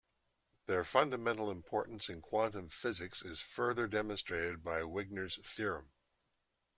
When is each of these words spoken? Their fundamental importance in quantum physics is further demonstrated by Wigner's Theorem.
Their 0.65 0.83
fundamental 0.83 1.51
importance 1.51 2.09
in 2.09 2.21
quantum 2.23 2.69
physics 2.69 3.21
is 3.21 3.39
further 3.39 3.87
demonstrated 3.87 4.63
by 4.63 4.79
Wigner's 4.81 5.37
Theorem. 5.45 5.91